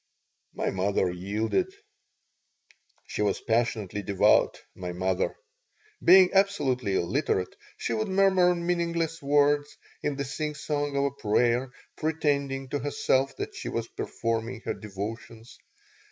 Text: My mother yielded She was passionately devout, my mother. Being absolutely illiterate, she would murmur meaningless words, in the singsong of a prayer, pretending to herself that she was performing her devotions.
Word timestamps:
My 0.55 0.71
mother 0.71 1.11
yielded 1.11 1.71
She 3.05 3.21
was 3.21 3.39
passionately 3.39 4.01
devout, 4.01 4.59
my 4.73 4.93
mother. 4.93 5.35
Being 6.03 6.33
absolutely 6.33 6.95
illiterate, 6.95 7.55
she 7.77 7.93
would 7.93 8.07
murmur 8.07 8.55
meaningless 8.55 9.21
words, 9.21 9.77
in 10.01 10.15
the 10.15 10.25
singsong 10.25 10.97
of 10.97 11.03
a 11.03 11.11
prayer, 11.11 11.71
pretending 11.97 12.67
to 12.69 12.79
herself 12.79 13.35
that 13.37 13.53
she 13.53 13.69
was 13.69 13.87
performing 13.89 14.61
her 14.61 14.73
devotions. 14.73 15.59